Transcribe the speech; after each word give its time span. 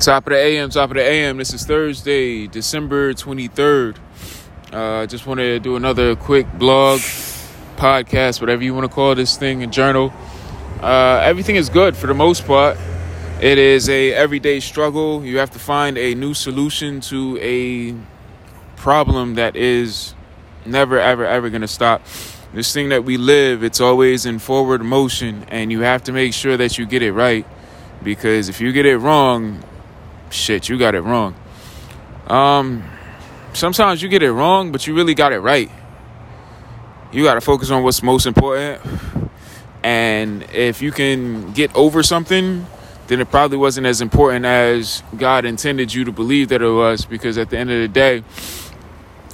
Top 0.00 0.26
of 0.26 0.32
the 0.32 0.36
AM, 0.36 0.70
top 0.70 0.90
of 0.90 0.96
the 0.96 1.02
AM. 1.02 1.36
This 1.36 1.54
is 1.54 1.64
Thursday, 1.64 2.48
December 2.48 3.14
23rd. 3.14 3.96
I 4.72 4.76
uh, 4.76 5.06
just 5.06 5.24
want 5.24 5.38
to 5.38 5.60
do 5.60 5.76
another 5.76 6.16
quick 6.16 6.52
blog, 6.58 6.98
podcast, 7.76 8.40
whatever 8.40 8.64
you 8.64 8.74
want 8.74 8.90
to 8.90 8.94
call 8.94 9.14
this 9.14 9.36
thing, 9.36 9.62
a 9.62 9.68
journal. 9.68 10.12
Uh, 10.82 11.20
everything 11.22 11.54
is 11.54 11.68
good 11.70 11.96
for 11.96 12.08
the 12.08 12.14
most 12.14 12.44
part. 12.44 12.76
It 13.40 13.56
is 13.56 13.88
a 13.88 14.12
everyday 14.12 14.58
struggle. 14.58 15.24
You 15.24 15.38
have 15.38 15.50
to 15.52 15.60
find 15.60 15.96
a 15.96 16.14
new 16.14 16.34
solution 16.34 17.00
to 17.02 17.38
a 17.40 17.94
problem 18.76 19.36
that 19.36 19.54
is 19.54 20.14
never, 20.66 20.98
ever, 20.98 21.24
ever 21.24 21.50
going 21.50 21.62
to 21.62 21.68
stop. 21.68 22.02
This 22.52 22.74
thing 22.74 22.88
that 22.88 23.04
we 23.04 23.16
live, 23.16 23.62
it's 23.62 23.80
always 23.80 24.26
in 24.26 24.40
forward 24.40 24.82
motion, 24.82 25.44
and 25.48 25.70
you 25.70 25.80
have 25.80 26.02
to 26.04 26.12
make 26.12 26.34
sure 26.34 26.56
that 26.56 26.78
you 26.78 26.84
get 26.84 27.00
it 27.02 27.12
right. 27.12 27.46
Because 28.02 28.48
if 28.48 28.60
you 28.60 28.72
get 28.72 28.86
it 28.86 28.98
wrong, 28.98 29.62
shit, 30.34 30.68
you 30.68 30.78
got 30.78 30.94
it 30.94 31.00
wrong. 31.00 31.34
Um, 32.26 32.84
sometimes 33.52 34.02
you 34.02 34.08
get 34.08 34.22
it 34.22 34.32
wrong, 34.32 34.72
but 34.72 34.86
you 34.86 34.94
really 34.94 35.14
got 35.14 35.32
it 35.32 35.38
right. 35.38 35.70
You 37.12 37.22
got 37.22 37.34
to 37.34 37.40
focus 37.40 37.70
on 37.70 37.82
what's 37.82 38.02
most 38.02 38.26
important. 38.26 38.82
And 39.82 40.42
if 40.52 40.82
you 40.82 40.90
can 40.90 41.52
get 41.52 41.74
over 41.76 42.02
something, 42.02 42.66
then 43.06 43.20
it 43.20 43.30
probably 43.30 43.58
wasn't 43.58 43.86
as 43.86 44.00
important 44.00 44.44
as 44.46 45.02
God 45.16 45.44
intended 45.44 45.92
you 45.92 46.04
to 46.04 46.12
believe 46.12 46.48
that 46.48 46.62
it 46.62 46.70
was. 46.70 47.04
Because 47.04 47.38
at 47.38 47.50
the 47.50 47.58
end 47.58 47.70
of 47.70 47.78
the 47.80 47.88
day, 47.88 48.24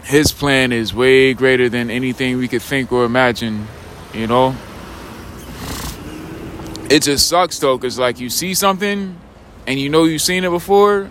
His 0.04 0.32
plan 0.32 0.72
is 0.72 0.92
way 0.92 1.32
greater 1.34 1.68
than 1.68 1.90
anything 1.90 2.36
we 2.36 2.48
could 2.48 2.62
think 2.62 2.92
or 2.92 3.04
imagine, 3.04 3.66
you 4.12 4.26
know? 4.26 4.54
It 6.90 7.04
just 7.04 7.28
sucks 7.28 7.60
though, 7.60 7.78
because 7.78 7.98
like 7.98 8.18
you 8.18 8.28
see 8.28 8.52
something 8.52 9.16
and 9.66 9.78
you 9.78 9.88
know 9.88 10.04
you've 10.04 10.22
seen 10.22 10.44
it 10.44 10.50
before, 10.50 11.10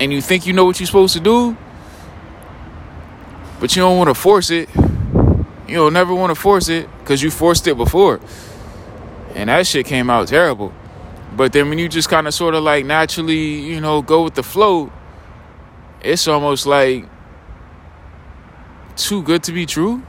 and 0.00 0.12
you 0.12 0.20
think 0.20 0.46
you 0.46 0.52
know 0.52 0.64
what 0.64 0.78
you're 0.78 0.86
supposed 0.86 1.14
to 1.14 1.20
do, 1.20 1.56
but 3.60 3.74
you 3.74 3.82
don't 3.82 3.96
want 3.96 4.08
to 4.08 4.14
force 4.14 4.50
it. 4.50 4.68
You 5.68 5.74
don't 5.74 5.92
never 5.92 6.14
want 6.14 6.30
to 6.30 6.40
force 6.40 6.68
it 6.68 6.88
because 7.00 7.22
you 7.22 7.30
forced 7.30 7.66
it 7.66 7.76
before. 7.76 8.20
And 9.34 9.48
that 9.50 9.66
shit 9.66 9.86
came 9.86 10.08
out 10.08 10.28
terrible. 10.28 10.72
But 11.36 11.52
then 11.52 11.68
when 11.68 11.78
you 11.78 11.88
just 11.88 12.08
kind 12.08 12.26
of 12.26 12.34
sort 12.34 12.54
of 12.54 12.62
like 12.62 12.86
naturally, 12.86 13.60
you 13.60 13.80
know, 13.80 14.00
go 14.00 14.24
with 14.24 14.34
the 14.34 14.42
flow, 14.42 14.92
it's 16.00 16.28
almost 16.28 16.66
like 16.66 17.06
too 18.96 19.22
good 19.22 19.42
to 19.44 19.52
be 19.52 19.66
true. 19.66 20.02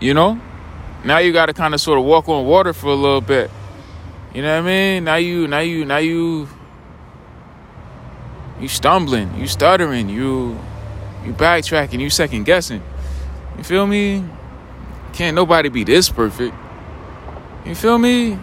You 0.00 0.14
know? 0.14 0.40
Now 1.06 1.18
you 1.18 1.32
got 1.32 1.46
to 1.46 1.54
kind 1.54 1.72
of 1.72 1.80
sort 1.80 1.98
of 1.98 2.04
walk 2.04 2.28
on 2.28 2.46
water 2.46 2.72
for 2.72 2.88
a 2.88 2.94
little 2.94 3.20
bit. 3.20 3.50
You 4.34 4.42
know 4.42 4.60
what 4.60 4.64
I 4.64 4.66
mean? 4.66 5.04
Now 5.04 5.16
you, 5.16 5.46
now 5.46 5.60
you, 5.60 5.84
now 5.84 5.98
you, 5.98 6.48
you 8.60 8.68
stumbling, 8.68 9.34
you 9.38 9.46
stuttering, 9.46 10.08
you, 10.08 10.58
you 11.24 11.32
backtracking, 11.32 12.00
you 12.00 12.10
second 12.10 12.44
guessing. 12.44 12.82
You 13.56 13.64
feel 13.64 13.86
me? 13.86 14.24
Can't 15.12 15.34
nobody 15.34 15.68
be 15.68 15.84
this 15.84 16.10
perfect. 16.10 16.54
You 17.64 17.74
feel 17.74 17.98
me? 17.98 18.38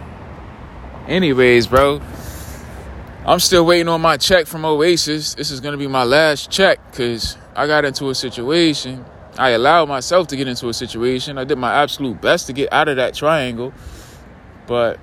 Anyways, 1.06 1.66
bro, 1.66 2.00
I'm 3.26 3.40
still 3.40 3.66
waiting 3.66 3.88
on 3.88 4.00
my 4.00 4.16
check 4.16 4.46
from 4.46 4.64
Oasis. 4.64 5.34
This 5.34 5.50
is 5.50 5.60
gonna 5.60 5.76
be 5.76 5.86
my 5.86 6.04
last 6.04 6.50
check 6.50 6.80
because 6.90 7.36
I 7.54 7.66
got 7.66 7.84
into 7.84 8.08
a 8.08 8.14
situation 8.14 9.04
I 9.36 9.50
allowed 9.50 9.88
myself 9.88 10.28
to 10.28 10.36
get 10.36 10.46
into 10.46 10.68
a 10.68 10.74
situation. 10.74 11.38
I 11.38 11.44
did 11.44 11.58
my 11.58 11.74
absolute 11.74 12.20
best 12.20 12.46
to 12.46 12.52
get 12.52 12.72
out 12.72 12.88
of 12.88 12.96
that 12.96 13.14
triangle. 13.14 13.72
But 14.66 15.00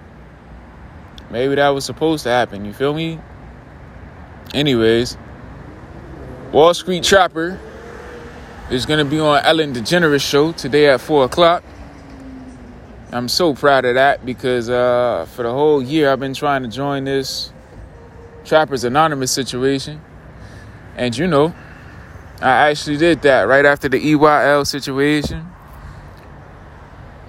maybe 1.29 1.55
that 1.55 1.69
was 1.69 1.85
supposed 1.85 2.23
to 2.23 2.29
happen. 2.29 2.63
You 2.65 2.73
feel 2.73 2.93
me? 2.93 3.19
Anyways, 4.53 5.17
Wall 6.51 6.73
Street 6.73 7.03
Trapper 7.03 7.59
is 8.69 8.85
going 8.85 8.99
to 8.99 9.09
be 9.09 9.19
on 9.19 9.43
Ellen 9.43 9.73
DeGeneres 9.73 10.27
show 10.27 10.53
today 10.53 10.87
at 10.87 11.01
4 11.01 11.25
o'clock. 11.25 11.63
I'm 13.13 13.27
so 13.27 13.53
proud 13.53 13.83
of 13.83 13.95
that 13.95 14.25
because 14.25 14.69
uh, 14.69 15.27
for 15.33 15.43
the 15.43 15.51
whole 15.51 15.81
year 15.81 16.11
I've 16.11 16.21
been 16.21 16.33
trying 16.33 16.63
to 16.63 16.69
join 16.69 17.03
this 17.03 17.51
Trappers 18.45 18.85
Anonymous 18.85 19.31
situation. 19.31 20.01
And 20.95 21.17
you 21.17 21.27
know, 21.27 21.53
I 22.41 22.69
actually 22.69 22.97
did 22.97 23.21
that 23.21 23.43
right 23.43 23.65
after 23.65 23.87
the 23.87 23.99
EYL 23.99 24.65
situation. 24.65 25.47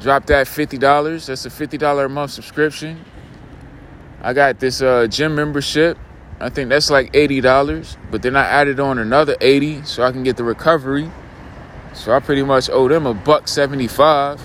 Dropped 0.00 0.28
that 0.28 0.46
$50. 0.46 1.26
That's 1.26 1.44
a 1.44 1.50
$50 1.50 2.04
a 2.04 2.08
month 2.08 2.30
subscription. 2.30 3.04
I 4.22 4.32
got 4.32 4.58
this 4.58 4.80
uh, 4.80 5.06
gym 5.08 5.34
membership. 5.34 5.98
I 6.40 6.48
think 6.48 6.70
that's 6.70 6.88
like 6.88 7.12
$80. 7.12 7.96
But 8.10 8.22
then 8.22 8.36
I 8.36 8.44
added 8.44 8.80
on 8.80 8.98
another 8.98 9.36
80 9.40 9.84
so 9.84 10.02
I 10.02 10.12
can 10.12 10.22
get 10.22 10.38
the 10.38 10.44
recovery. 10.44 11.10
So 11.92 12.12
I 12.12 12.20
pretty 12.20 12.42
much 12.42 12.70
owe 12.70 12.88
them 12.88 13.04
a 13.04 13.12
buck 13.12 13.48
75. 13.48 14.40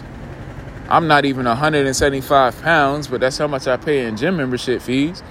I'm 0.89 1.07
not 1.07 1.23
even 1.23 1.45
175 1.45 2.61
pounds, 2.61 3.07
but 3.07 3.21
that's 3.21 3.37
how 3.37 3.47
much 3.47 3.67
I 3.67 3.77
pay 3.77 4.05
in 4.05 4.17
gym 4.17 4.35
membership 4.35 4.81
fees. 4.81 5.23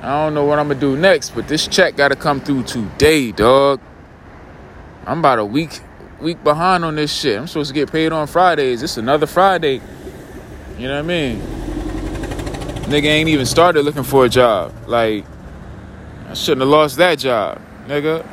I 0.00 0.24
don't 0.24 0.34
know 0.34 0.44
what 0.44 0.58
I'm 0.58 0.68
gonna 0.68 0.80
do 0.80 0.96
next, 0.96 1.34
but 1.34 1.48
this 1.48 1.66
check 1.66 1.96
gotta 1.96 2.16
come 2.16 2.40
through 2.40 2.64
today, 2.64 3.32
dog. 3.32 3.80
I'm 5.06 5.18
about 5.18 5.38
a 5.38 5.44
week 5.44 5.80
week 6.20 6.42
behind 6.42 6.84
on 6.84 6.96
this 6.96 7.12
shit. 7.12 7.38
I'm 7.38 7.46
supposed 7.46 7.68
to 7.68 7.74
get 7.74 7.92
paid 7.92 8.12
on 8.12 8.26
Fridays. 8.26 8.82
It's 8.82 8.96
another 8.96 9.26
Friday. 9.26 9.80
You 10.78 10.88
know 10.88 10.94
what 10.94 11.04
I 11.04 11.08
mean? 11.08 11.40
Nigga 12.84 13.04
ain't 13.04 13.28
even 13.28 13.46
started 13.46 13.82
looking 13.82 14.02
for 14.02 14.24
a 14.24 14.28
job. 14.28 14.74
Like, 14.86 15.24
I 16.28 16.34
shouldn't 16.34 16.62
have 16.62 16.68
lost 16.68 16.96
that 16.96 17.18
job, 17.18 17.60
nigga. 17.86 18.26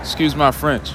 Excuse 0.00 0.34
my 0.34 0.50
French. 0.50 0.90